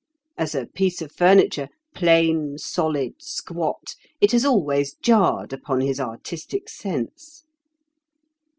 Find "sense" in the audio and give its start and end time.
6.69-7.43